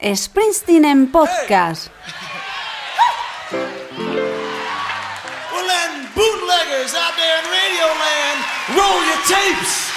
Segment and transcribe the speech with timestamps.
[0.00, 1.90] Springsteen en podcast.
[5.52, 8.38] Well then, bootleggers out there in Radio Land,
[8.78, 9.90] roll your tapes.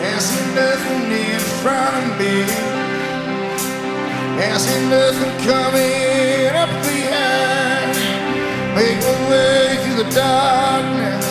[0.00, 2.36] There's nothing in front of me.
[4.38, 6.07] There's nothing coming
[9.98, 11.26] the darkness.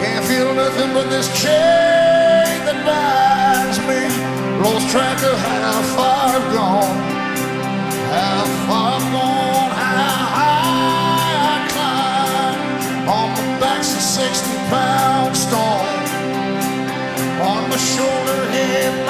[0.00, 4.00] Can't feel nothing but this chain that binds me.
[4.62, 6.96] Lost track of how far I've gone.
[8.14, 9.70] How far I've gone.
[9.82, 13.08] How high I climbed.
[13.18, 16.06] On my back's a 60 pound stone
[17.42, 19.06] on my shoulder head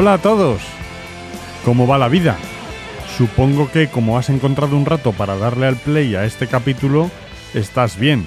[0.00, 0.60] Hola a todos.
[1.64, 2.36] ¿Cómo va la vida?
[3.16, 7.10] Supongo que como has encontrado un rato para darle al play a este capítulo,
[7.52, 8.24] estás bien,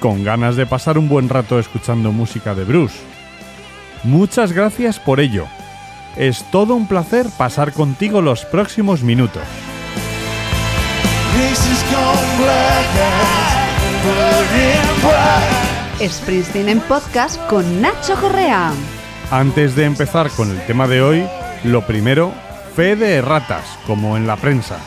[0.00, 2.98] con ganas de pasar un buen rato escuchando música de Bruce.
[4.02, 5.46] Muchas gracias por ello.
[6.16, 9.44] Es todo un placer pasar contigo los próximos minutos.
[16.04, 18.72] Springsteen en podcast con Nacho Correa.
[19.30, 21.26] Antes de empezar con el tema de hoy,
[21.64, 22.32] lo primero,
[22.76, 24.78] fe de erratas, como en la prensa.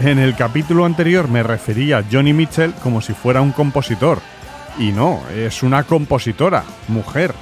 [0.00, 4.20] En el capítulo anterior me refería a Johnny Mitchell como si fuera un compositor.
[4.78, 7.34] Y no, es una compositora, mujer.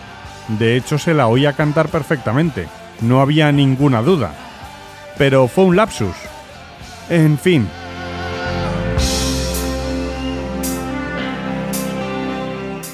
[0.48, 2.66] De hecho, se la oía cantar perfectamente,
[3.00, 4.34] no había ninguna duda.
[5.16, 6.16] Pero fue un lapsus.
[7.08, 7.68] En fin,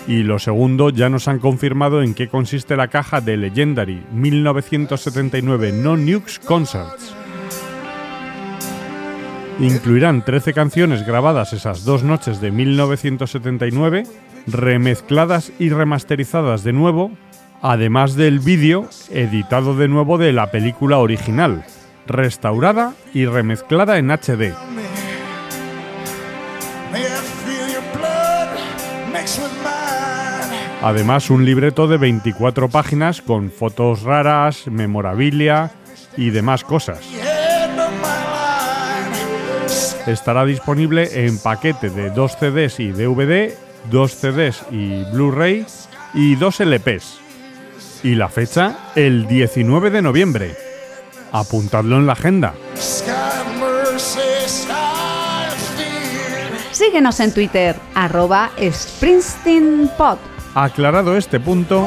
[0.09, 5.73] Y lo segundo, ya nos han confirmado en qué consiste la caja de Legendary 1979
[5.73, 7.15] No Nukes Concerts.
[9.59, 14.05] Incluirán 13 canciones grabadas esas dos noches de 1979,
[14.47, 17.11] remezcladas y remasterizadas de nuevo,
[17.63, 21.65] además del vídeo editado de nuevo de la película original,
[22.07, 24.55] restaurada y remezclada en HD.
[30.83, 35.73] Además, un libreto de 24 páginas con fotos raras, memorabilia
[36.17, 37.01] y demás cosas.
[40.07, 43.53] Estará disponible en paquete de 2 CDs y DVD,
[43.91, 45.67] 2 CDs y Blu-ray
[46.15, 47.19] y 2 LPs.
[48.05, 50.55] Y la fecha, el 19 de noviembre.
[51.33, 52.55] Apuntadlo en la agenda.
[56.71, 60.36] Síguenos en Twitter, arroba SpringsteenPod.
[60.59, 61.87] Aclarado este punto,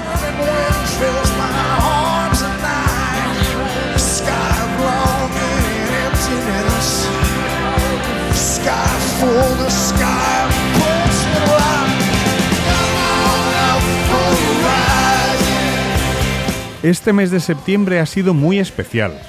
[16.84, 19.20] este mes de septiembre ha sido muy especial.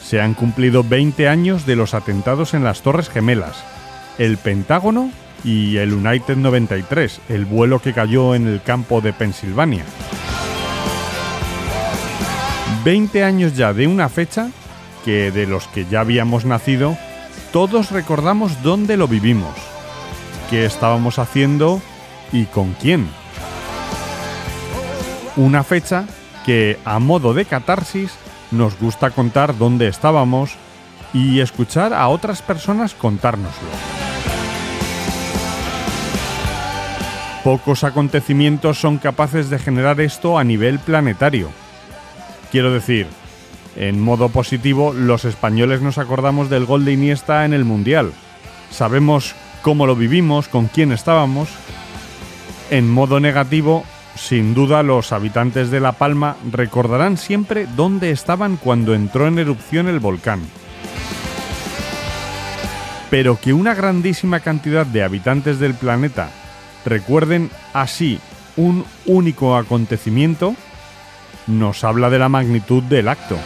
[0.00, 3.64] Se han cumplido 20 años de los atentados en las Torres Gemelas,
[4.18, 5.10] el Pentágono
[5.46, 9.84] y el United 93, el vuelo que cayó en el campo de Pensilvania.
[12.84, 14.50] 20 años ya de una fecha
[15.04, 16.98] que de los que ya habíamos nacido,
[17.52, 19.54] todos recordamos dónde lo vivimos,
[20.50, 21.80] qué estábamos haciendo
[22.32, 23.08] y con quién.
[25.36, 26.06] Una fecha
[26.44, 28.12] que, a modo de catarsis,
[28.50, 30.56] nos gusta contar dónde estábamos
[31.12, 33.95] y escuchar a otras personas contárnoslo.
[37.46, 41.48] Pocos acontecimientos son capaces de generar esto a nivel planetario.
[42.50, 43.06] Quiero decir,
[43.76, 48.12] en modo positivo, los españoles nos acordamos del gol de Iniesta en el Mundial.
[48.72, 51.48] Sabemos cómo lo vivimos, con quién estábamos.
[52.70, 53.84] En modo negativo,
[54.16, 59.86] sin duda los habitantes de La Palma recordarán siempre dónde estaban cuando entró en erupción
[59.86, 60.40] el volcán.
[63.08, 66.28] Pero que una grandísima cantidad de habitantes del planeta
[66.86, 68.18] recuerden así
[68.56, 70.54] un único acontecimiento,
[71.46, 73.36] nos habla de la magnitud del acto.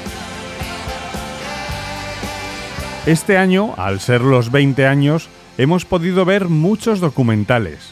[3.06, 5.28] Este año, al ser los 20 años,
[5.58, 7.90] hemos podido ver muchos documentales,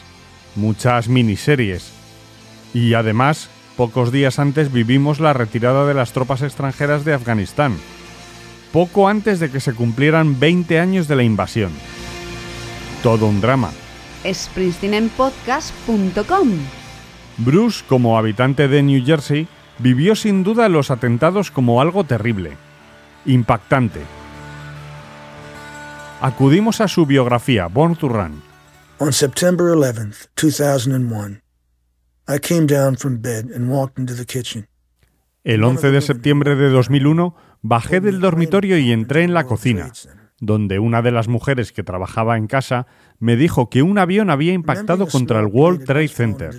[0.55, 1.91] muchas miniseries,
[2.73, 7.75] y además, pocos días antes vivimos la retirada de las tropas extranjeras de Afganistán,
[8.71, 11.71] poco antes de que se cumplieran 20 años de la invasión.
[13.01, 13.71] Todo un drama.
[14.23, 16.49] springsteenenpodcast.com
[17.37, 19.47] Bruce, como habitante de New Jersey,
[19.79, 22.57] vivió sin duda los atentados como algo terrible,
[23.25, 24.01] impactante.
[26.21, 28.41] Acudimos a su biografía, Born to Run.
[28.97, 31.41] On September 11th, 2001,
[32.27, 34.67] I came down from bed and walked into the kitchen.
[35.45, 39.93] El 11 de septiembre de 2001 bajé del dormitorio y entré en la cocina,
[40.41, 42.87] donde una de las mujeres que trabajaba en casa
[43.19, 46.51] me dijo que un avión había impactado contra el World Trade Center.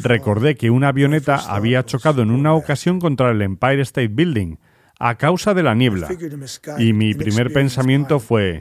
[0.00, 4.56] Recordé que una avioneta había chocado en una ocasión contra el Empire State Building
[4.98, 6.08] a causa de la niebla,
[6.78, 8.60] y mi primer pensamiento fue,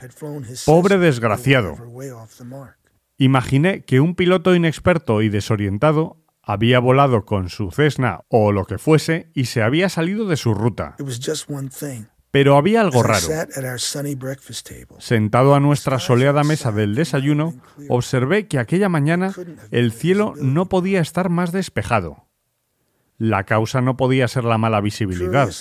[0.66, 1.76] pobre desgraciado.
[3.18, 8.80] Imaginé que un piloto inexperto y desorientado había volado con su Cessna o lo que
[8.80, 10.96] fuese y se había salido de su ruta.
[12.32, 13.28] Pero había algo raro.
[15.00, 17.54] Sentado a nuestra soleada mesa del desayuno,
[17.90, 19.34] observé que aquella mañana
[19.72, 22.28] el cielo no podía estar más despejado.
[23.18, 25.52] La causa no podía ser la mala visibilidad.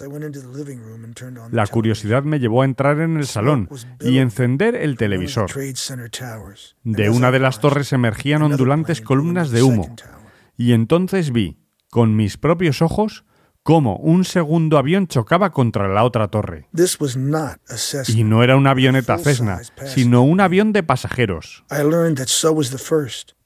[1.50, 3.68] La curiosidad me llevó a entrar en el salón
[4.00, 5.50] y encender el televisor.
[6.84, 9.94] De una de las torres emergían ondulantes columnas de humo,
[10.56, 11.58] y entonces vi,
[11.90, 13.26] con mis propios ojos,
[13.62, 16.68] cómo un segundo avión chocaba contra la otra torre.
[18.08, 21.64] Y no era una avioneta Cessna, sino un avión de pasajeros.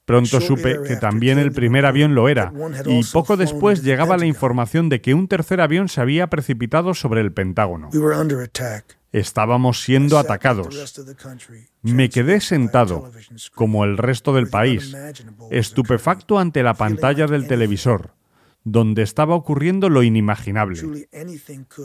[0.04, 2.52] Pronto supe que también el primer avión lo era,
[2.84, 7.22] y poco después llegaba la información de que un tercer avión se había precipitado sobre
[7.22, 7.88] el Pentágono.
[9.12, 11.00] Estábamos siendo atacados.
[11.82, 13.10] Me quedé sentado,
[13.54, 14.94] como el resto del país,
[15.50, 18.10] estupefacto ante la pantalla del televisor,
[18.64, 21.06] donde estaba ocurriendo lo inimaginable,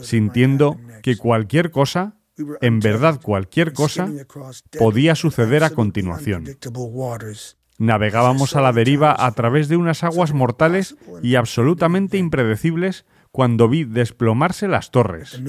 [0.02, 2.16] sintiendo que cualquier cosa,
[2.62, 4.10] en verdad cualquier cosa,
[4.78, 6.44] podía suceder a continuación.
[7.78, 13.84] Navegábamos a la deriva a través de unas aguas mortales y absolutamente impredecibles cuando vi
[13.84, 15.40] desplomarse las torres.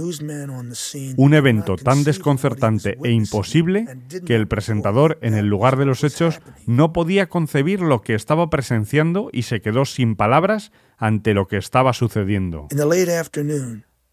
[1.17, 3.87] Un evento tan desconcertante e imposible
[4.25, 8.49] que el presentador en el lugar de los hechos no podía concebir lo que estaba
[8.49, 12.67] presenciando y se quedó sin palabras ante lo que estaba sucediendo.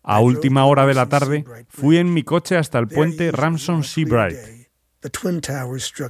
[0.02, 4.57] A última hora de la tarde fui en mi coche hasta el puente Ramson Seabright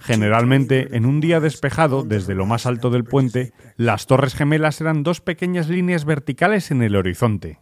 [0.00, 5.02] Generalmente, en un día despejado, desde lo más alto del puente, las torres gemelas eran
[5.02, 7.60] dos pequeñas líneas verticales en el horizonte.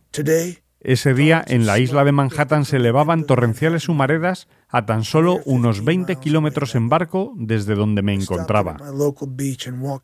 [0.80, 5.85] Ese día, en la isla de Manhattan se elevaban torrenciales humaredas a tan solo unos
[5.85, 8.76] 20 kilómetros en barco desde donde me encontraba.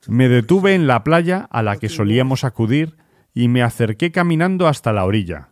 [0.09, 2.97] Me detuve en la playa a la que solíamos acudir
[3.33, 5.52] y me acerqué caminando hasta la orilla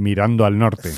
[0.00, 0.90] mirando al norte.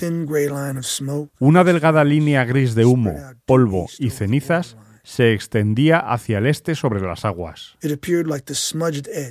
[1.39, 7.01] Una delgada línea gris de humo, polvo y cenizas se extendía hacia el este sobre
[7.01, 7.77] las aguas.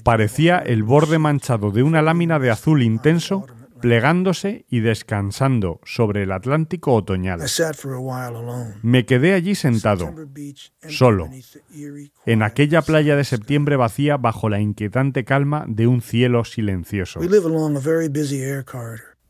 [0.03, 3.45] Parecía el borde manchado de una lámina de azul intenso
[3.81, 7.41] plegándose y descansando sobre el Atlántico otoñal.
[8.83, 10.13] Me quedé allí sentado,
[10.87, 11.29] solo,
[12.25, 17.19] en aquella playa de septiembre vacía bajo la inquietante calma de un cielo silencioso.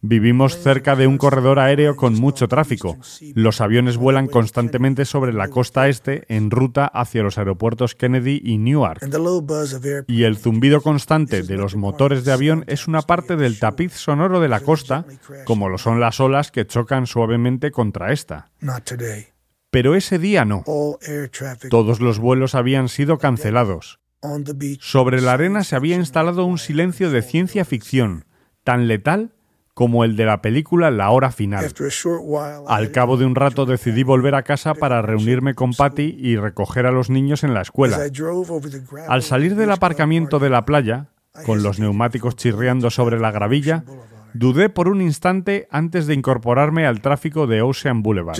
[0.03, 2.97] Vivimos cerca de un corredor aéreo con mucho tráfico.
[3.35, 8.57] Los aviones vuelan constantemente sobre la costa este en ruta hacia los aeropuertos Kennedy y
[8.57, 8.99] Newark.
[10.07, 14.39] Y el zumbido constante de los motores de avión es una parte del tapiz sonoro
[14.39, 15.05] de la costa,
[15.45, 18.49] como lo son las olas que chocan suavemente contra esta.
[19.69, 20.63] Pero ese día no.
[21.69, 23.99] Todos los vuelos habían sido cancelados.
[24.79, 28.25] Sobre la arena se había instalado un silencio de ciencia ficción,
[28.63, 29.33] tan letal
[29.73, 31.65] como el de la película La hora final.
[32.67, 36.85] Al cabo de un rato decidí volver a casa para reunirme con Patty y recoger
[36.85, 37.99] a los niños en la escuela.
[39.07, 41.07] Al salir del aparcamiento de la playa,
[41.45, 43.83] con los neumáticos chirriando sobre la gravilla,
[44.33, 48.37] dudé por un instante antes de incorporarme al tráfico de Ocean Boulevard.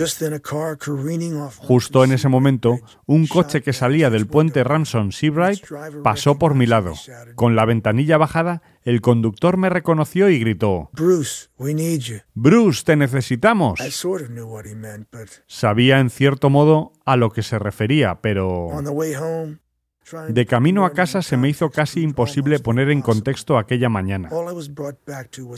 [1.58, 5.64] Justo en ese momento, un coche que salía del puente Ramson Seabright
[6.02, 6.94] pasó por mi lado.
[7.34, 12.16] Con la ventanilla bajada, el conductor me reconoció y gritó, Bruce, we need you.
[12.34, 13.78] Bruce, te necesitamos.
[15.46, 18.68] Sabía en cierto modo a lo que se refería, pero...
[20.28, 24.30] De camino a casa se me hizo casi imposible poner en contexto aquella mañana.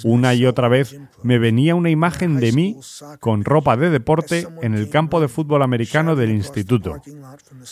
[0.05, 2.77] Una y otra vez me venía una imagen de mí
[3.21, 7.01] con ropa de deporte en el campo de fútbol americano del instituto,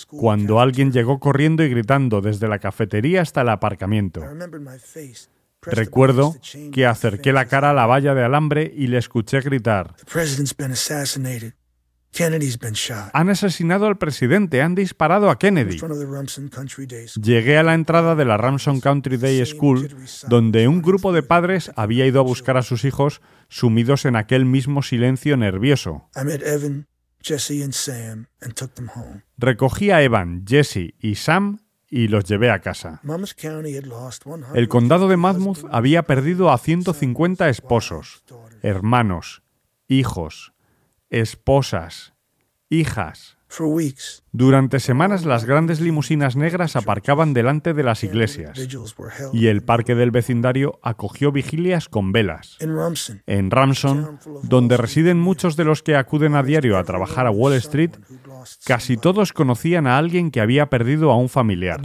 [0.09, 4.23] cuando alguien llegó corriendo y gritando desde la cafetería hasta el aparcamiento.
[5.63, 6.35] Recuerdo
[6.73, 9.95] que acerqué la cara a la valla de alambre y le escuché gritar,
[13.13, 15.79] han asesinado al presidente, han disparado a Kennedy.
[17.23, 19.89] Llegué a la entrada de la Ramson Country Day School,
[20.29, 24.45] donde un grupo de padres había ido a buscar a sus hijos sumidos en aquel
[24.45, 26.09] mismo silencio nervioso.
[26.15, 26.87] I met Evan,
[27.23, 29.23] Jesse, and Sam and took them home.
[29.39, 33.01] Recogí a Evan, Jesse y Sam y los llevé a casa.
[33.03, 38.25] Monmouth County had lost 100 El condado de Monmouth había perdido a 150 esposos,
[38.63, 39.43] hermanos,
[39.89, 40.53] hijos,
[41.13, 42.15] esposas,
[42.71, 43.37] hijas.
[43.47, 48.59] For weeks, Durante semanas las grandes limusinas negras aparcaban delante de las iglesias
[49.35, 52.57] y el parque del vecindario acogió vigilias con velas.
[53.27, 57.53] En Ramson, donde residen muchos de los que acuden a diario a trabajar a Wall
[57.55, 57.91] Street,
[58.65, 61.83] casi todos conocían a alguien que había perdido a un familiar.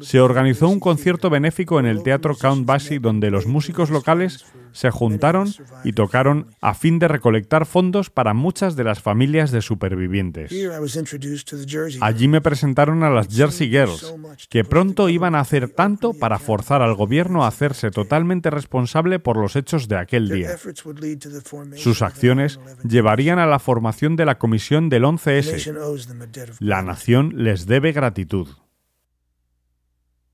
[0.00, 4.90] Se organizó un concierto benéfico en el Teatro Count Basie donde los músicos locales se
[4.90, 5.52] juntaron
[5.84, 10.52] y tocaron a fin de recolectar fondos para muchas de las familias de supervivientes.
[12.00, 14.14] Allí me presentaron a las Jersey Girls,
[14.48, 19.36] que pronto iban a hacer tanto para forzar al gobierno a hacerse totalmente responsable por
[19.36, 20.56] los hechos de aquel día.
[21.76, 25.52] Sus acciones 9/11 llevarían a la formación de la comisión del The 11S.
[25.52, 28.48] nation owes them a debt of La nación les debe gratitud.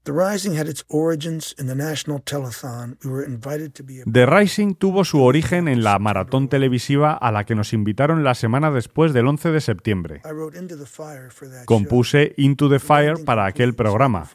[0.04, 2.98] The Rising had its origins in the National Telethon.
[3.02, 7.14] We were invited to be a The Rising tuvo su origen en la maratón televisiva
[7.14, 10.22] a la que nos invitaron la semana después del 11 de septiembre.
[11.64, 14.28] Compuse Into the Fire para aquel programa.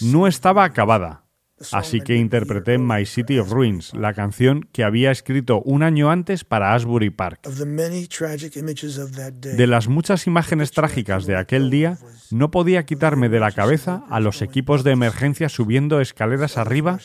[0.00, 1.24] No estaba acabada,
[1.72, 6.44] así que interpreté My City of Ruins, la canción que había escrito un año antes
[6.44, 7.46] para Asbury Park.
[7.46, 11.98] De las muchas imágenes trágicas de aquel día,
[12.30, 16.98] no podía quitarme de la cabeza a los equipos de emergencia subiendo escaleras arriba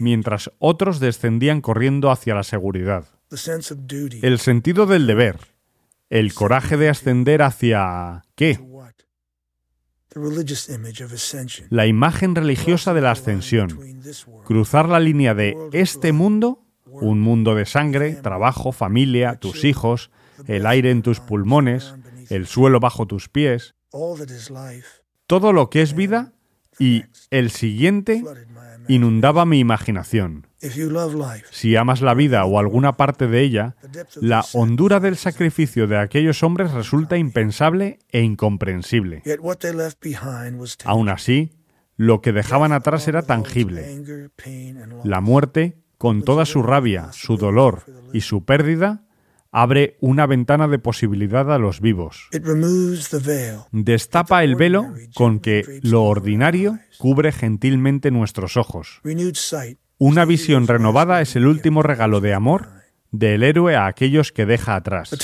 [0.00, 3.06] mientras otros descendían corriendo hacia la seguridad.
[4.22, 5.38] El sentido del deber,
[6.08, 8.22] el coraje de ascender hacia...
[8.34, 8.54] ¿qué?
[8.54, 8.64] to what?
[8.64, 9.00] The religious image of ascension.
[11.70, 13.78] La imagen religiosa de la ascensión.
[14.44, 20.10] Cruzar la línea de este mundo, un mundo de sangre, trabajo, familia, tus hijos,
[20.46, 21.94] el aire en tus pulmones,
[22.28, 23.74] el suelo bajo tus pies,
[25.26, 26.32] todo lo que es vida
[26.78, 28.24] y el siguiente
[28.88, 30.49] inundaba mi imaginación.
[31.50, 33.76] Si amas la vida o alguna parte de ella,
[34.20, 39.22] la hondura del sacrificio de aquellos hombres resulta impensable e incomprensible.
[40.84, 41.52] Aún así,
[41.96, 44.30] lo que dejaban atrás era tangible.
[45.04, 49.04] La muerte, con toda su rabia, su dolor y su pérdida,
[49.52, 52.28] abre una ventana de posibilidad a los vivos.
[53.72, 59.00] Destapa el velo con que lo ordinario cubre gentilmente nuestros ojos.
[60.02, 62.68] Una visión renovada es el último regalo de amor
[63.10, 65.14] del héroe a aquellos que deja atrás.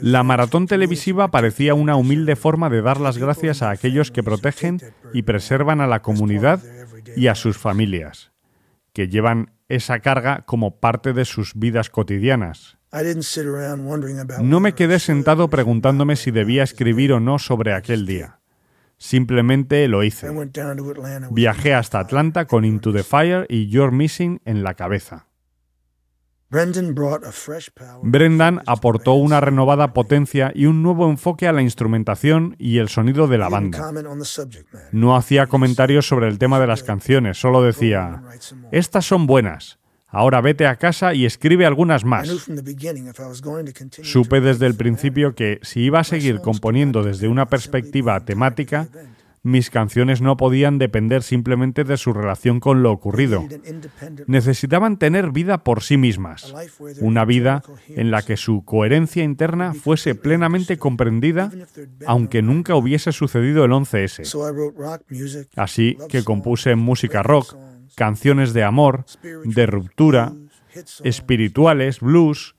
[0.00, 4.80] La maratón televisiva parecía una humilde forma de dar las gracias a aquellos que protegen
[5.12, 6.62] y preservan a la comunidad
[7.14, 8.32] y a sus familias,
[8.94, 12.78] que llevan esa carga como parte de sus vidas cotidianas.
[14.40, 18.38] No me quedé sentado preguntándome si debía escribir o no sobre aquel día.
[19.02, 20.28] Simplemente lo hice.
[21.32, 25.26] Viajé hasta Atlanta con Into the Fire y You're Missing en la cabeza.
[28.02, 33.26] Brendan aportó una renovada potencia y un nuevo enfoque a la instrumentación y el sonido
[33.26, 33.90] de la banda.
[34.92, 38.22] No hacía comentarios sobre el tema de las canciones, solo decía,
[38.70, 39.80] estas son buenas,
[40.12, 42.28] ahora vete a casa y escribe algunas más.
[44.02, 48.88] Supe desde el principio que si iba a seguir componiendo desde una perspectiva temática,
[49.44, 53.44] Mis canciones no podían depender simplemente de su relación con lo ocurrido.
[54.28, 56.54] Necesitaban tener vida por sí mismas,
[57.00, 61.50] una vida en la que su coherencia interna fuese plenamente comprendida,
[62.06, 64.30] aunque nunca hubiese sucedido el 11S.
[65.56, 67.56] Así que compuse música rock,
[67.96, 69.04] canciones de amor,
[69.44, 70.32] de ruptura,
[71.04, 72.54] espirituales, blues,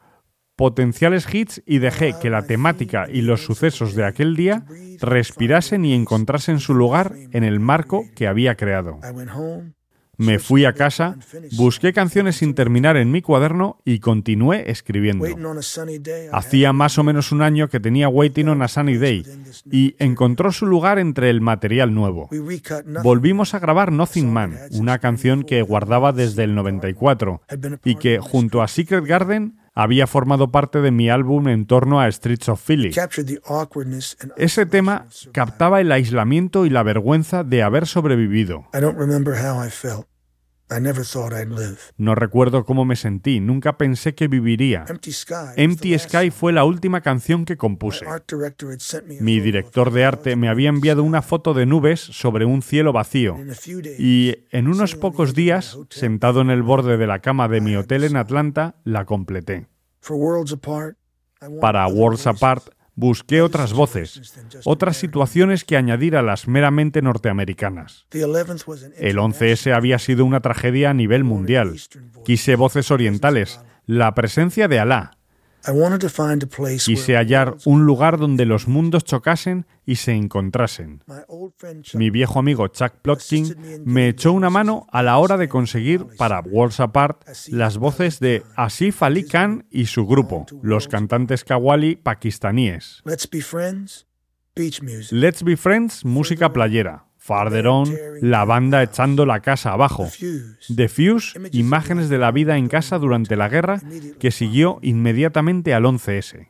[0.56, 4.66] potenciales hits y dejé que la temática y los sucesos de aquel día
[5.02, 9.00] respirasen y encontrasen su lugar en el marco que había creado.
[10.24, 11.18] Me fui a casa,
[11.58, 15.26] busqué canciones sin terminar en mi cuaderno y continué escribiendo.
[16.32, 19.26] Hacía más o menos un año que tenía Waiting on a Sunny Day
[19.72, 22.30] y encontró su lugar entre el material nuevo.
[23.04, 27.42] Volvimos a grabar Nothing Man, una canción que guardaba desde el 94
[27.84, 32.12] y que, junto a Secret Garden, había formado parte de mi álbum en torno a
[32.12, 32.92] Streets of Philly.
[34.38, 38.66] Ese tema captaba el aislamiento y la vergüenza de haber sobrevivido.
[41.98, 44.86] No recuerdo cómo me sentí, nunca pensé que viviría.
[45.56, 48.06] Empty Sky fue la última canción que compuse.
[49.20, 53.38] Mi director de arte me había enviado una foto de nubes sobre un cielo vacío
[54.00, 58.04] y en unos pocos días, sentado en el borde de la cama de mi hotel
[58.04, 59.68] en Atlanta, la completé.
[61.60, 64.34] Para Worlds Apart busqué otras voces,
[64.66, 68.06] otras situaciones que añadir a las meramente norteamericanas.
[68.12, 71.76] El 11S había sido una tragedia a nivel mundial.
[72.26, 75.18] Quise voces orientales, la presencia de Alá,
[76.84, 81.04] Quise hallar un lugar donde los mundos chocasen y se encontrasen.
[81.94, 86.42] Mi viejo amigo Chuck Plotkin me echó una mano a la hora de conseguir para
[86.42, 93.02] Worlds Apart las voces de Asif Ali Khan y su grupo, los cantantes kawali pakistaníes.
[95.12, 97.06] Let's Be Friends, música playera.
[97.24, 97.90] Farther On,
[98.20, 100.10] la banda echando la casa abajo.
[100.76, 103.80] The Fuse, imágenes de la vida en casa durante la guerra
[104.20, 106.50] que siguió inmediatamente al 11S.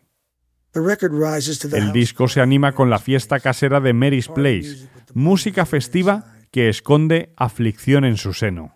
[1.74, 7.32] El disco se anima con la fiesta casera de Mary's Place, música festiva que esconde
[7.36, 8.76] aflicción en su seno.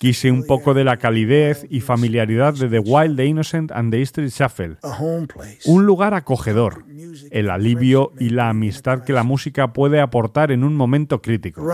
[0.00, 4.02] Quise un poco de la calidez y familiaridad de The Wild, The Innocent and The
[4.02, 4.76] Street Shuffle.
[5.66, 6.84] Un lugar acogedor,
[7.30, 11.64] el alivio y la amistad que la música puede aportar en un momento crítico.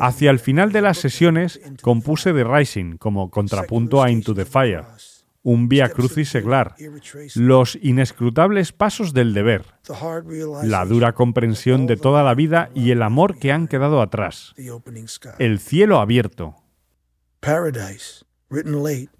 [0.00, 4.82] Hacia el final de las sesiones compuse The Rising como contrapunto a Into the Fire
[5.46, 6.74] un vía crucis seglar,
[7.36, 9.64] los inescrutables pasos del deber,
[10.64, 14.56] la dura comprensión de toda la vida y el amor que han quedado atrás,
[15.38, 16.56] el cielo abierto.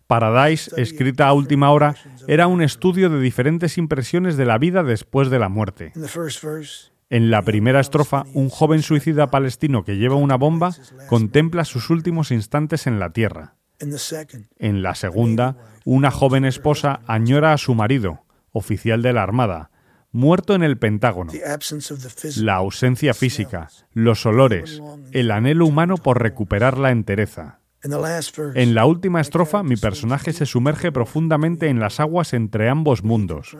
[0.08, 1.94] Paradise, escrita a última hora,
[2.26, 5.92] era un estudio de diferentes impresiones de la vida después de la muerte.
[7.08, 10.74] En la primera estrofa, un joven suicida palestino que lleva una bomba
[11.08, 13.55] contempla sus últimos instantes en la tierra.
[14.58, 19.70] En la segunda, una joven esposa añora a su marido, oficial de la Armada,
[20.12, 21.32] muerto en el Pentágono.
[22.36, 27.60] La ausencia física, los olores, el anhelo humano por recuperar la entereza.
[28.54, 33.56] En la última estrofa, mi personaje se sumerge profundamente en las aguas entre ambos mundos,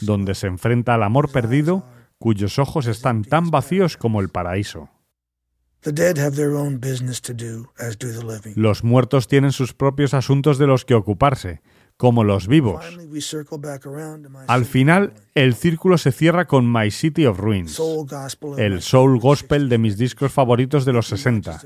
[0.00, 1.86] donde se enfrenta al amor perdido,
[2.18, 4.90] cuyos ojos están tan vacíos como el paraíso.
[8.56, 11.60] Los muertos tienen sus propios asuntos de los que ocuparse,
[11.96, 12.84] como los vivos.
[14.46, 17.80] Al final, el círculo se cierra con My City of Ruins,
[18.58, 21.60] el soul gospel de mis discos favoritos de los 60,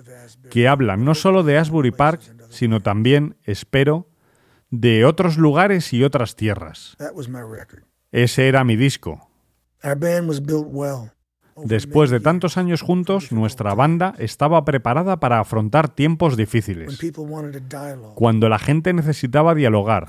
[0.50, 4.08] que habla no solo de Asbury Park, sino también, espero,
[4.70, 6.96] de otros lugares y otras tierras.
[8.12, 9.30] Ese era mi disco.
[11.64, 16.98] Después de tantos años juntos, nuestra banda estaba preparada para afrontar tiempos difíciles.
[18.14, 20.06] Cuando la gente necesitaba dialogar,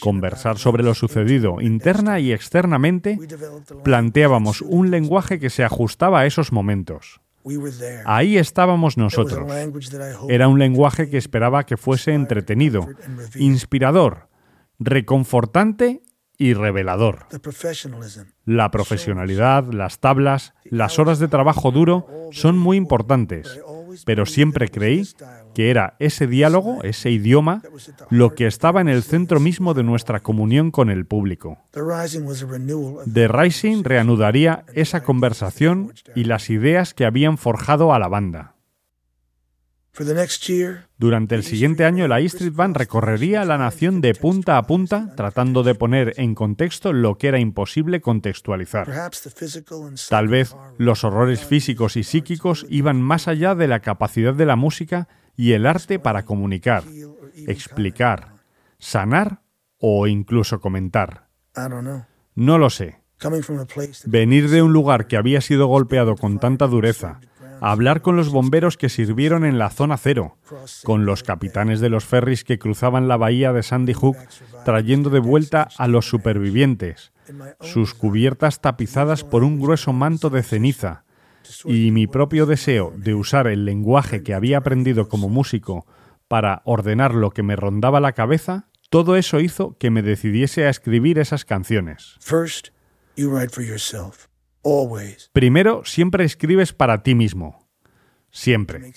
[0.00, 3.18] conversar sobre lo sucedido interna y externamente,
[3.84, 7.20] planteábamos un lenguaje que se ajustaba a esos momentos.
[8.04, 9.50] Ahí estábamos nosotros.
[10.28, 12.88] Era un lenguaje que esperaba que fuese entretenido,
[13.36, 14.28] inspirador,
[14.78, 16.02] reconfortante
[16.38, 17.26] y revelador.
[18.44, 23.60] La profesionalidad, las tablas, las horas de trabajo duro son muy importantes,
[24.06, 25.02] pero siempre creí
[25.54, 27.62] que era ese diálogo, ese idioma,
[28.10, 31.58] lo que estaba en el centro mismo de nuestra comunión con el público.
[31.72, 38.54] The Rising reanudaría esa conversación y las ideas que habían forjado a la banda.
[39.87, 39.87] For the next year,
[40.96, 45.12] Durante el siguiente año, la E Street Band recorrería la nación de punta a punta,
[45.16, 48.88] tratando de poner en contexto lo que era imposible contextualizar.
[50.08, 54.56] Tal vez los horrores físicos y psíquicos iban más allá de la capacidad de la
[54.56, 56.84] música y el arte para comunicar,
[57.46, 58.34] explicar,
[58.78, 59.42] sanar
[59.78, 61.28] o incluso comentar.
[62.34, 63.00] No lo sé.
[64.06, 67.20] Venir de un lugar que había sido golpeado con tanta dureza,
[67.60, 70.36] hablar con los bomberos que sirvieron en la zona cero,
[70.84, 74.16] con los capitanes de los ferries que cruzaban la bahía de Sandy Hook
[74.64, 77.12] trayendo de vuelta a los supervivientes,
[77.60, 81.04] sus cubiertas tapizadas por un grueso manto de ceniza,
[81.64, 85.86] y mi propio deseo de usar el lenguaje que había aprendido como músico
[86.28, 90.70] para ordenar lo que me rondaba la cabeza, todo eso hizo que me decidiese a
[90.70, 92.16] escribir esas canciones.
[92.20, 92.68] first
[93.16, 94.27] you write for yourself.
[94.68, 95.30] Always.
[95.32, 97.68] Primero, siempre escribes para ti mismo.
[98.30, 98.92] Siempre.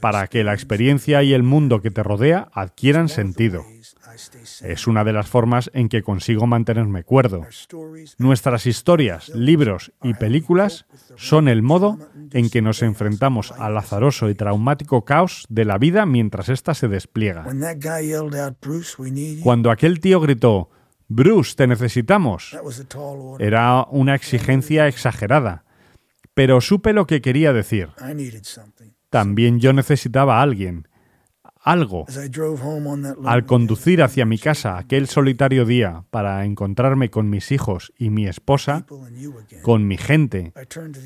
[0.00, 3.64] Para que la experiencia y el mundo que te rodea adquieran sentido.
[4.62, 7.42] Es una de las formas en que consigo mantenerme cuerdo.
[8.18, 10.86] Nuestras historias, libros y películas
[11.16, 11.98] son el modo
[12.32, 16.88] en que nos enfrentamos al azaroso y traumático caos de la vida mientras ésta se
[16.88, 17.44] despliega.
[19.42, 20.70] Cuando aquel tío gritó,
[21.08, 22.56] Bruce, te necesitamos,
[23.38, 25.64] era una exigencia exagerada.
[26.34, 27.90] Pero supe lo que quería decir.
[29.08, 30.88] También yo necesitaba a alguien,
[31.66, 32.06] algo.
[33.24, 38.26] Al conducir hacia mi casa aquel solitario día para encontrarme con mis hijos y mi
[38.26, 38.86] esposa,
[39.62, 40.52] con mi gente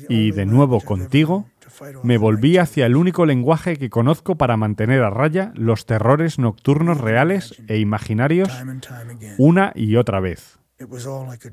[0.07, 1.47] y de nuevo contigo,
[2.03, 6.99] me volví hacia el único lenguaje que conozco para mantener a raya los terrores nocturnos
[6.99, 8.49] reales e imaginarios
[9.39, 10.59] una y otra vez.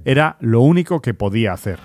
[0.04, 1.78] Era lo único que podía hacer.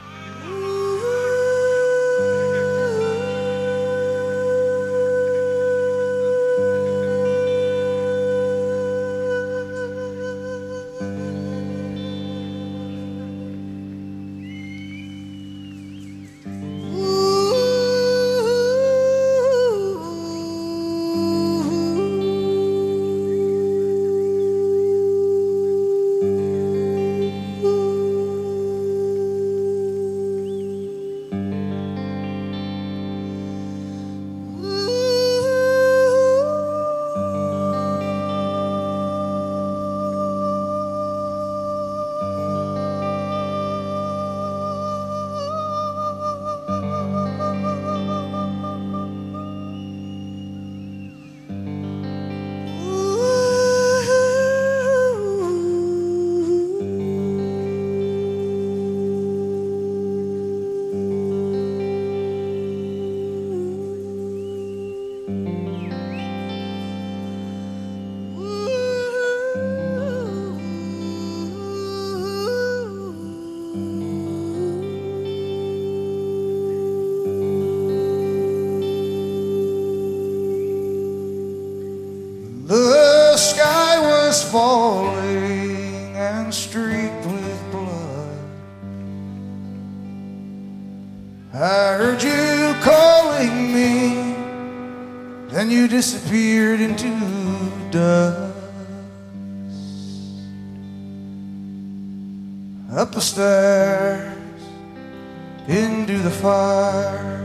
[105.68, 107.42] Into the fire.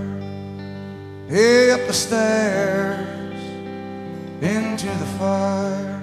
[1.31, 3.07] Up the stairs
[4.41, 5.99] into the fire.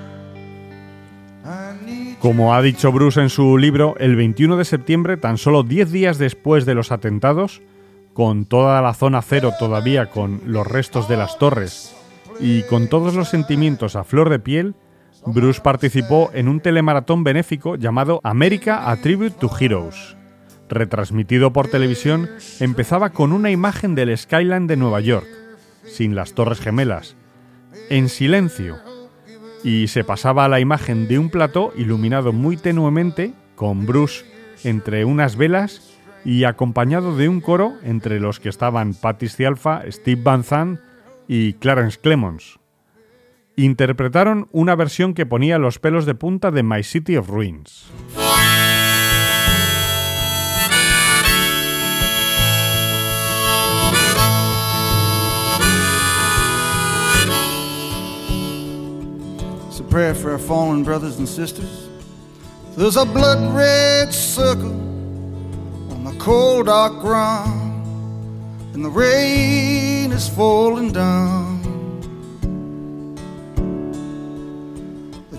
[2.20, 6.18] Como ha dicho Bruce en su libro, el 21 de septiembre, tan solo 10 días
[6.18, 7.62] después de los atentados,
[8.14, 11.94] con toda la zona cero todavía con los restos de las torres
[12.40, 14.74] y con todos los sentimientos a flor de piel,
[15.26, 20.16] Bruce participó en un telemaratón benéfico llamado America A Tribute to Heroes.
[20.70, 25.28] Retransmitido por televisión, empezaba con una imagen del skyline de Nueva York,
[25.84, 27.16] sin las torres gemelas,
[27.90, 28.78] en silencio,
[29.64, 34.26] y se pasaba a la imagen de un plató iluminado muy tenuemente, con Bruce
[34.64, 40.22] entre unas velas y acompañado de un coro entre los que estaban Patty Alpha, Steve
[40.24, 40.82] Van Zandt
[41.28, 42.60] y Clarence Clemons.
[43.58, 47.86] Interpretaron una versión que ponía los pelos de punta de My City of Ruins.
[59.70, 61.88] It's a prayer for our fallen brothers and sisters.
[62.76, 64.76] There's a blood red circle
[65.92, 67.86] on the cold dark ground,
[68.74, 71.65] and the rain is falling down.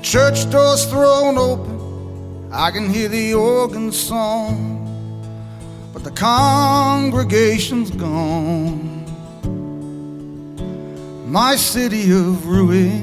[0.06, 4.54] Church door's thrown open, I can hear the organ song,
[5.92, 9.02] but the congregation's gone.
[11.28, 13.02] My city of ruins,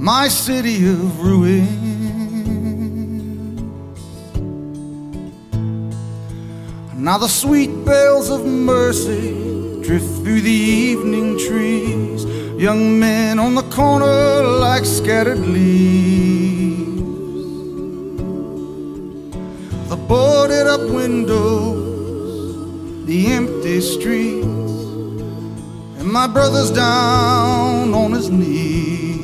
[0.00, 1.68] my city of ruins.
[6.94, 9.32] Now the sweet bells of mercy
[9.82, 12.27] drift through the evening trees.
[12.58, 17.00] Young men on the corner like scattered leaves.
[19.88, 21.86] The boarded up windows,
[23.06, 24.44] the empty streets,
[26.00, 29.20] and my brother's down on his knees.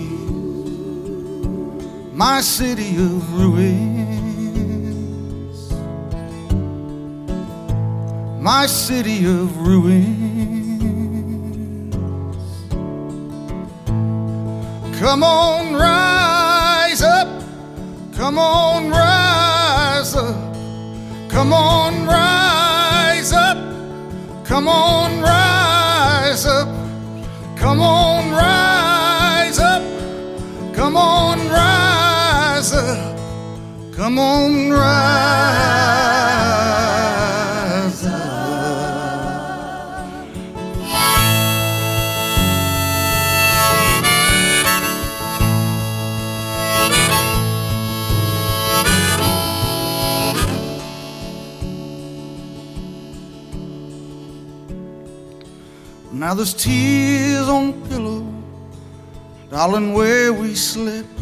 [2.12, 3.94] My city of ruins.
[8.40, 10.23] my city of ruins.
[15.04, 17.28] Come on, rise up.
[18.16, 20.56] Come on, rise up.
[21.28, 23.58] Come on, rise up.
[24.46, 26.68] Come on, rise up.
[27.54, 29.82] Come on, rise up.
[30.74, 33.18] Come on, rise up.
[33.94, 36.43] Come on, rise
[56.24, 58.24] Now there's tears on the pillow,
[59.50, 61.18] darling, where we slept.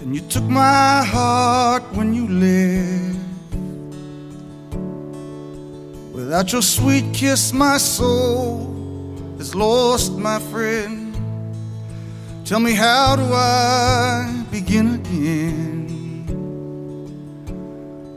[0.00, 3.18] And you took my heart when you left.
[6.14, 8.72] Without your sweet kiss, my soul
[9.40, 11.12] is lost, my friend.
[12.44, 15.88] Tell me, how do I begin again?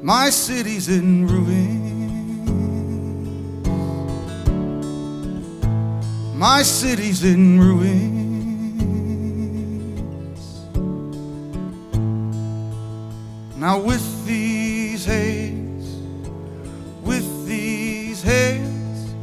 [0.04, 1.73] My city's in ruins.
[6.44, 8.38] My city's in ruins.
[13.56, 15.86] Now, with these hands,
[17.02, 19.14] with these hands,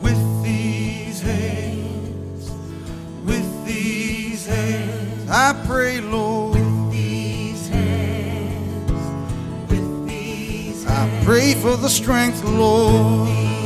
[0.00, 2.50] with these hands,
[3.24, 6.54] with these hands, I pray, Lord.
[6.54, 8.92] With these hands,
[9.68, 13.61] with these hands, I pray for the strength, Lord.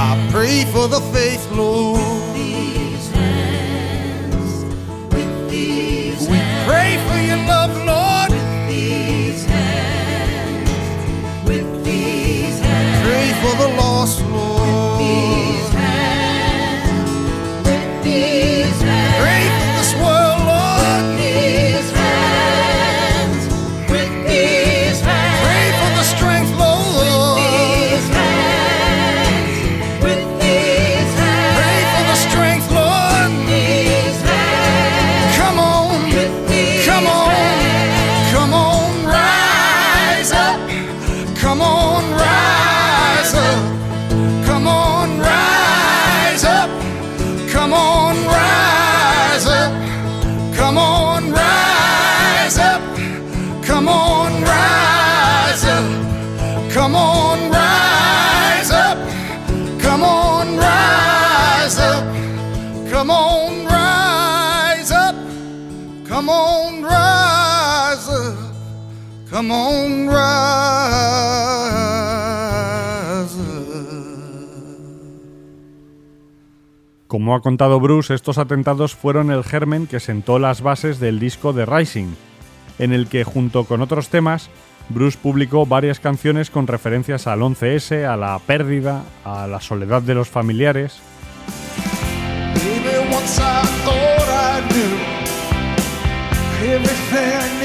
[0.00, 2.00] I pray for the faith, Lord.
[2.34, 4.64] These hands,
[5.12, 8.30] with these we pray for your love, Lord.
[8.30, 10.70] With these hands,
[11.48, 14.27] with these hands, pray for the lost.
[69.38, 70.18] Come on, rise.
[77.06, 81.54] Como ha contado Bruce, estos atentados fueron el germen que sentó las bases del disco
[81.54, 82.16] The Rising,
[82.80, 84.50] en el que junto con otros temas,
[84.88, 90.14] Bruce publicó varias canciones con referencias al 11S, a la pérdida, a la soledad de
[90.16, 90.98] los familiares.
[96.60, 97.57] Baby,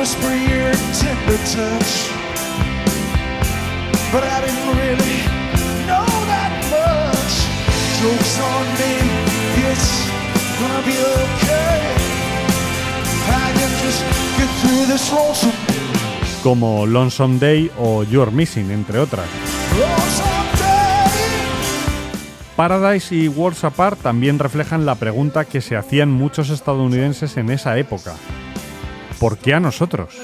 [0.00, 2.08] whisper, your tender touch.
[4.10, 5.16] But I didn't really
[5.86, 7.32] know that much.
[8.00, 8.94] Joke's on me,
[9.68, 9.90] it's
[10.58, 11.80] gonna be okay.
[13.28, 14.02] I can just
[14.38, 15.52] get through this lonesome,
[16.42, 19.28] como Lonesome Day o You're Missing, entre otras.
[22.56, 27.76] Paradise y Worlds Apart también reflejan la pregunta que se hacían muchos estadounidenses en esa
[27.78, 28.14] época.
[29.20, 30.16] ¿Por qué a nosotros?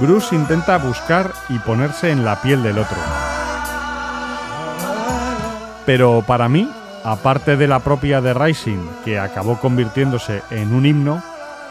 [0.00, 2.96] Bruce intenta buscar y ponerse en la piel del otro.
[5.84, 6.70] Pero para mí,
[7.04, 11.22] aparte de la propia The Rising, que acabó convirtiéndose en un himno,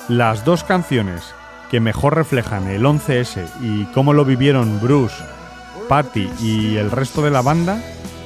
[0.08, 1.34] las dos canciones
[1.72, 5.16] que mejor reflejan el 11S y cómo lo vivieron Bruce,
[5.88, 7.82] Patty y el resto de la banda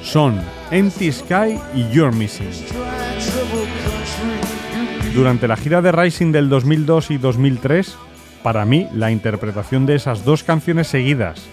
[0.06, 0.40] son
[0.70, 2.46] Empty Sky y You're Missing.
[5.14, 7.96] Durante la gira de Rising del 2002 y 2003,
[8.42, 11.46] para mí la interpretación de esas dos canciones seguidas,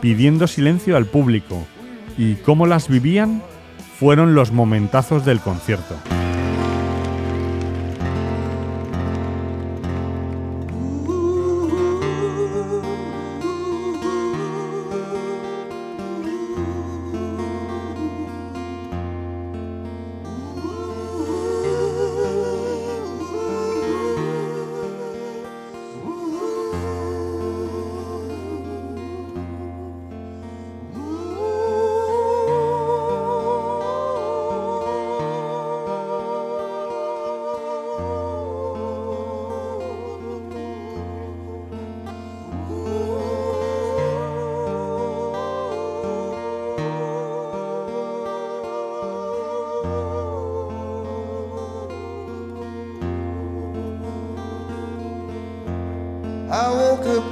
[0.00, 1.66] pidiendo silencio al público
[2.16, 3.42] y cómo las vivían,
[3.98, 5.96] fueron los momentazos del concierto.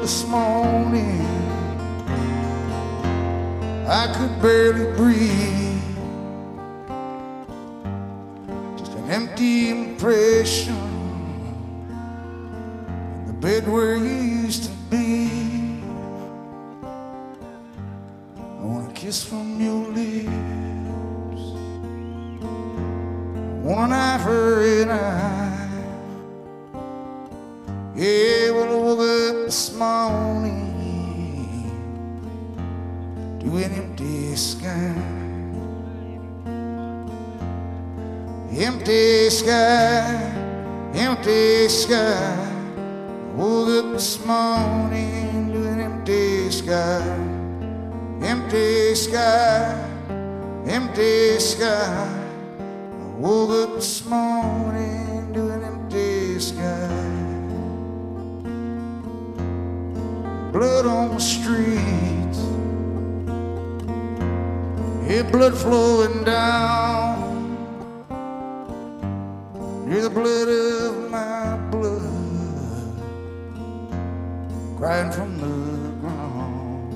[0.08, 1.20] This morning,
[3.86, 5.47] I could barely breathe.
[65.08, 67.56] Yeah, blood flowing down.
[69.88, 72.92] You're the blood of my blood,
[74.76, 75.56] crying from the
[76.02, 76.92] ground.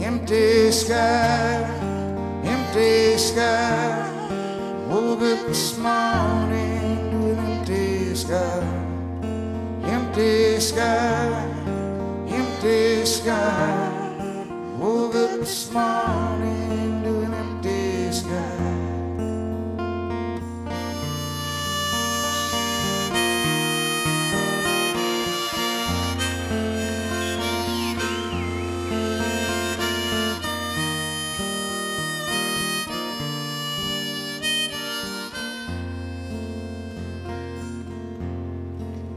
[0.00, 1.64] Empty sky,
[2.44, 4.06] empty sky.
[4.88, 8.80] Woke up this morning to an empty sky
[9.90, 11.28] empty sky,
[12.28, 13.99] empty sky.
[14.80, 18.30] Woke up this morning to an empty sky.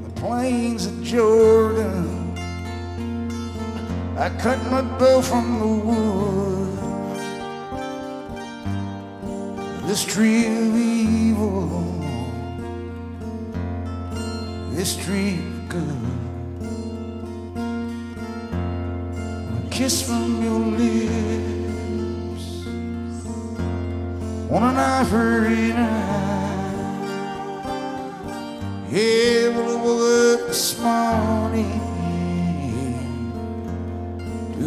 [0.03, 1.52] The plains of Jordan.
[4.23, 6.79] I cut my bow from the wood.
[9.85, 11.67] This tree of evil,
[14.71, 16.05] this tree of good.
[19.57, 22.45] A kiss from your lips,
[24.49, 26.63] on an ivory night.
[28.89, 30.53] Yeah, well, I woke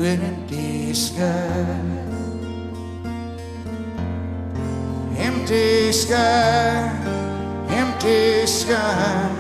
[0.05, 2.07] an empty sky.
[5.17, 6.91] Empty sky,
[7.71, 9.31] empty sky.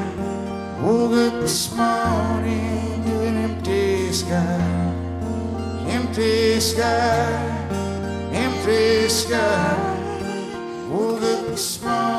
[0.81, 4.61] Woke up this morning to an empty sky.
[5.89, 7.29] Empty sky,
[8.33, 9.77] empty sky.
[10.89, 12.16] Woke up this morning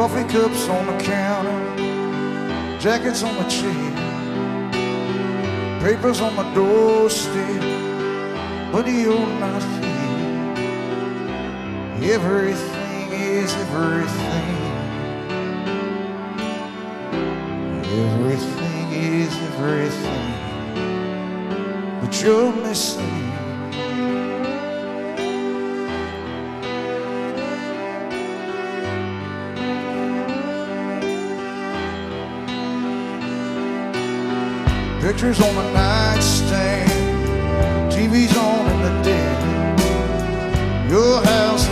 [0.00, 1.60] Coffee cups on the counter,
[2.80, 3.92] jackets on the chair,
[5.78, 7.60] papers on the doorstep,
[8.72, 9.62] but you're not
[12.00, 12.14] here.
[12.14, 14.56] Everything is everything.
[17.84, 20.32] Everything is everything,
[22.00, 23.29] but you're missing.
[35.00, 36.90] Pictures on the nightstand,
[37.90, 40.90] TV's on in the den.
[40.90, 41.69] Your house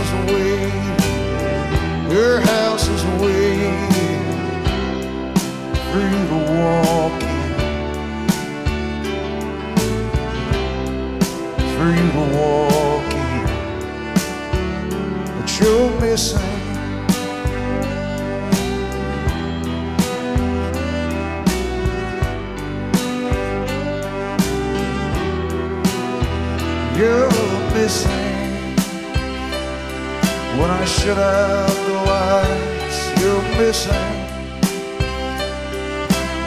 [31.09, 32.99] shut out the lights.
[33.19, 34.09] You're missing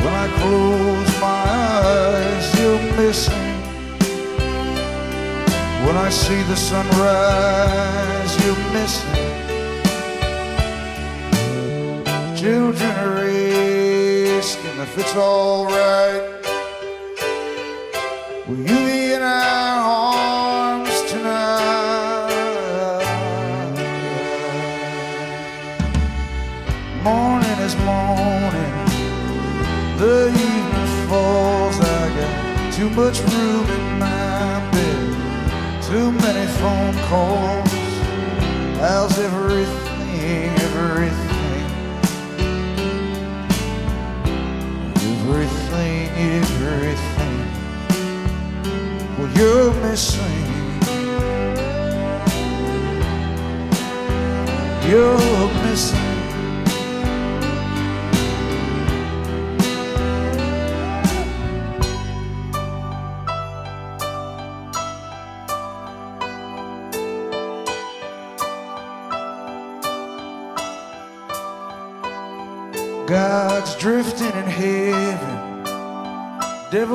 [0.02, 1.42] when I close my
[1.90, 2.44] eyes.
[2.60, 3.48] You're missing
[5.84, 8.32] when I see the sunrise.
[8.44, 9.20] You're missing
[12.36, 13.18] children are
[14.38, 16.22] asking if it's alright.
[18.46, 20.11] Will you be in our arms
[33.04, 37.72] much room in my bed, too many phone calls.
[38.78, 41.64] How's everything, everything?
[45.14, 47.38] Everything, everything.
[49.18, 50.46] Well, you're missing.
[54.88, 56.11] You're missing.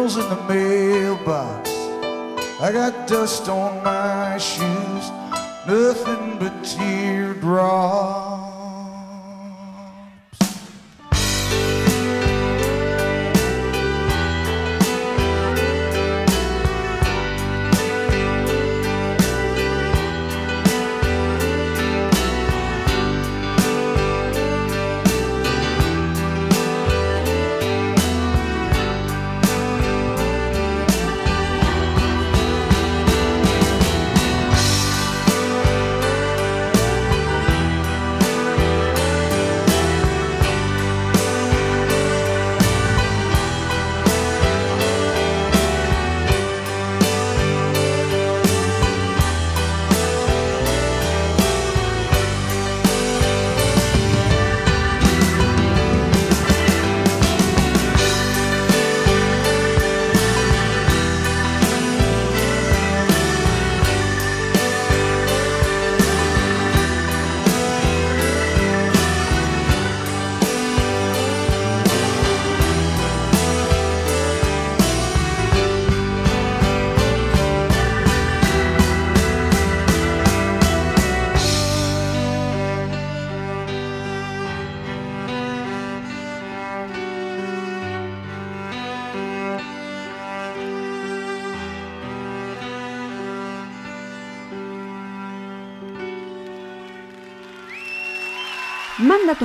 [0.08, 1.70] Devil's in the mailbox.
[2.62, 5.12] I got dust on my shoes,
[5.68, 8.27] nothing but teardrops.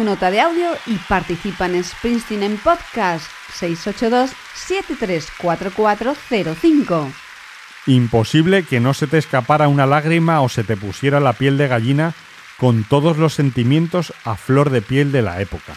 [0.05, 3.25] Nota de audio y participa en Springsteen en Podcast
[3.55, 7.09] 682 734405.
[7.87, 11.69] Imposible que no se te escapara una lágrima o se te pusiera la piel de
[11.69, 12.15] gallina
[12.59, 15.75] con todos los sentimientos a flor de piel de la época.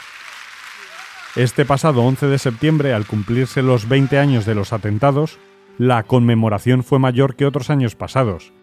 [1.35, 5.39] Este pasado 11 de septiembre, al cumplirse los 20 años de los atentados,
[5.77, 8.53] la conmemoración fue mayor que otros años pasados,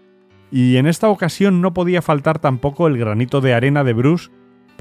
[0.50, 4.30] y en esta ocasión no podía faltar tampoco el granito de arena de Bruce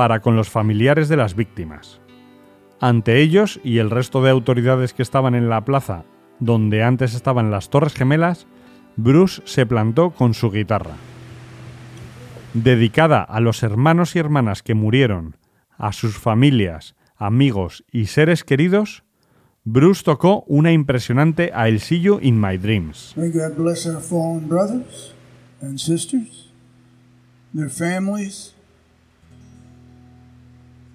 [0.01, 2.01] para con los familiares de las víctimas.
[2.79, 6.05] Ante ellos y el resto de autoridades que estaban en la plaza
[6.39, 8.47] donde antes estaban las Torres Gemelas,
[8.95, 10.95] Bruce se plantó con su guitarra.
[12.55, 15.37] Dedicada a los hermanos y hermanas que murieron,
[15.77, 19.03] a sus familias, amigos y seres queridos,
[19.65, 23.13] Bruce tocó una impresionante I'll See You in My Dreams.
[23.15, 25.13] May God bless our fallen brothers
[25.61, 26.51] and sisters,
[27.53, 28.55] their families,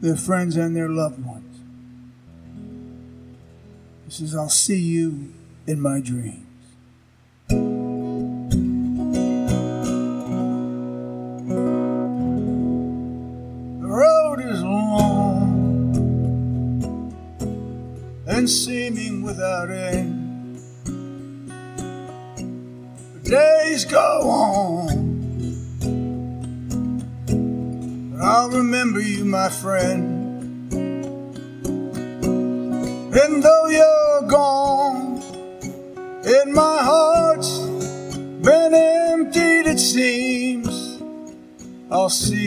[0.00, 1.60] their friends, and their loved ones.
[4.06, 5.32] He says, I'll see you
[5.66, 6.45] in my dreams.
[29.46, 30.72] My friend.
[33.14, 35.22] And though you're gone,
[36.24, 37.60] and my heart's
[38.48, 41.00] been emptied, it seems,
[41.92, 42.45] I'll see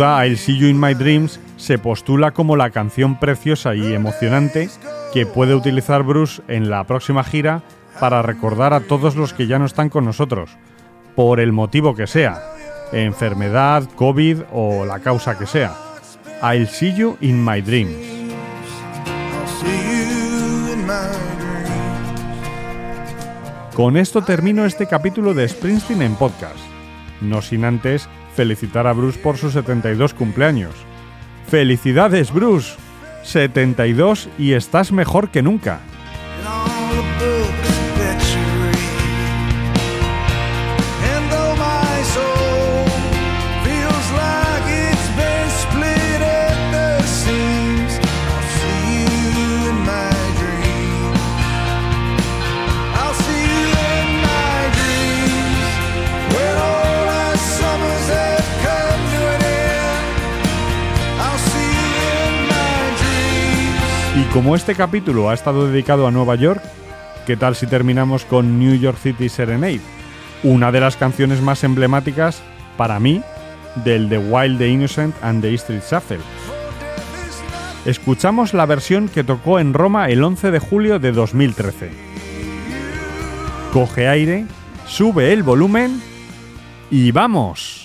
[0.00, 4.68] I'll See You in My Dreams se postula como la canción preciosa y emocionante
[5.12, 7.62] que puede utilizar Bruce en la próxima gira
[8.00, 10.50] para recordar a todos los que ya no están con nosotros,
[11.16, 12.42] por el motivo que sea,
[12.92, 15.74] enfermedad, COVID o la causa que sea.
[16.42, 17.96] I'll See You in My Dreams.
[17.96, 20.92] I'll see you in my
[21.38, 22.14] dreams.
[23.74, 26.58] Con esto termino este capítulo de Springsteen en podcast.
[27.20, 28.08] No sin antes
[28.38, 30.72] felicitar a Bruce por su 72 cumpleaños.
[31.48, 32.76] ¡Felicidades, Bruce!
[33.24, 35.80] 72 y estás mejor que nunca.
[64.32, 66.62] Como este capítulo ha estado dedicado a Nueva York,
[67.26, 69.80] ¿qué tal si terminamos con New York City Serenade?
[70.42, 72.42] Una de las canciones más emblemáticas,
[72.76, 73.22] para mí,
[73.84, 76.20] del The Wild, The Innocent and The Street Shuffle.
[77.84, 81.90] Escuchamos la versión que tocó en Roma el 11 de julio de 2013.
[83.72, 84.46] Coge aire,
[84.86, 86.02] sube el volumen
[86.90, 87.77] y vamos.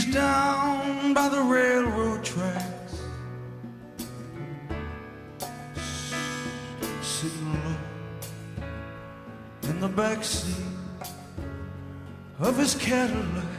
[0.00, 3.02] He's down by the railroad tracks,
[7.02, 7.76] sitting low
[9.68, 10.64] in the back seat
[12.38, 13.49] of his Cadillac.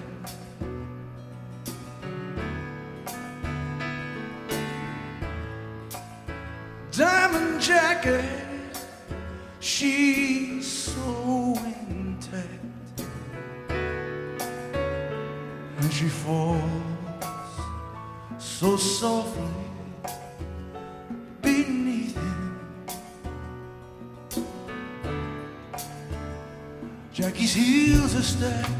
[27.52, 28.72] Jackie's heels are stacked.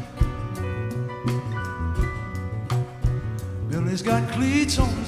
[3.68, 5.01] Billy's got cleats on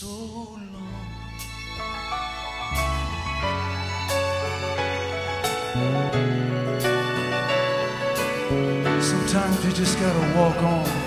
[0.00, 0.70] so long.
[9.02, 10.99] Sometimes you just gotta walk on.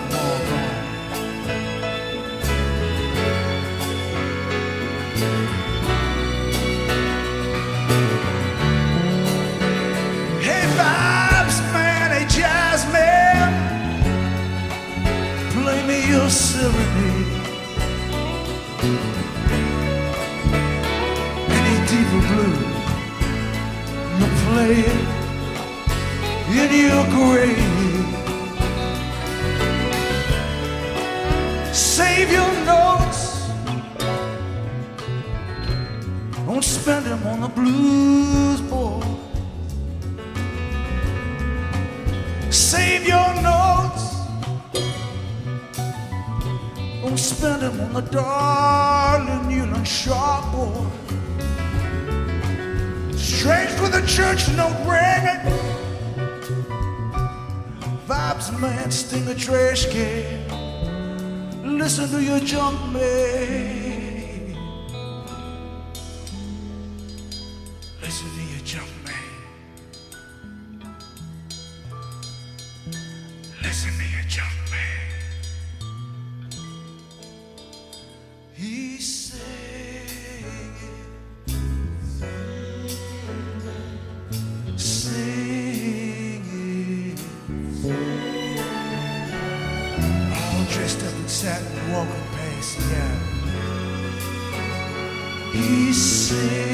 [95.73, 96.72] we sing.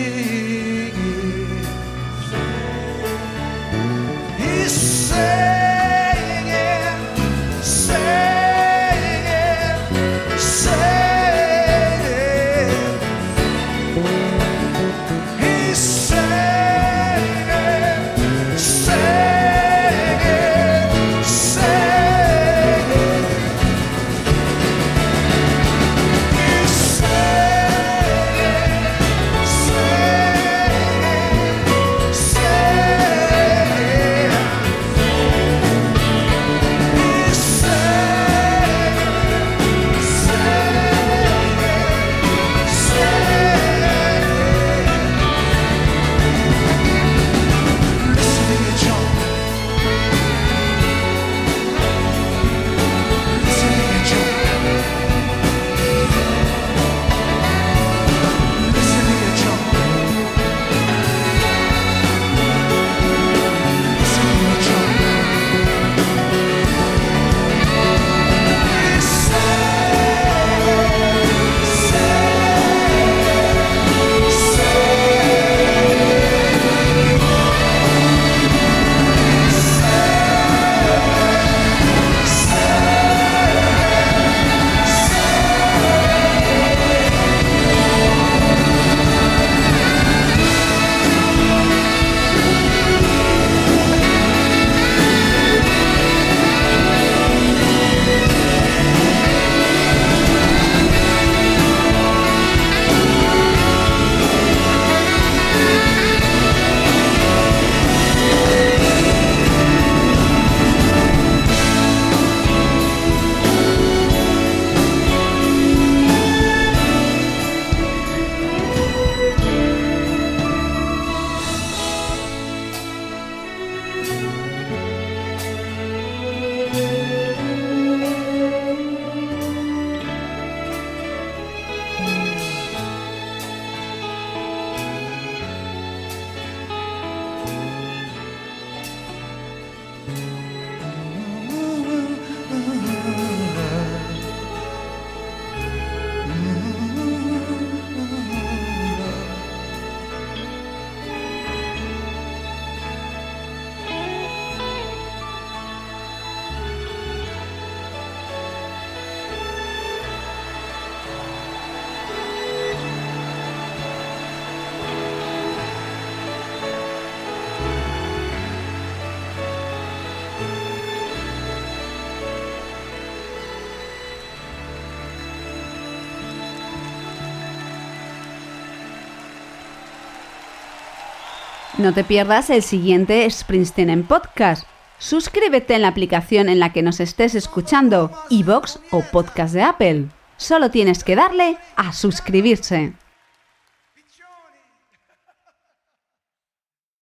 [181.89, 184.63] No te pierdas el siguiente Springsteen en podcast.
[184.99, 190.05] Suscríbete en la aplicación en la que nos estés escuchando, iVoox o podcast de Apple.
[190.37, 192.93] Solo tienes que darle a suscribirse.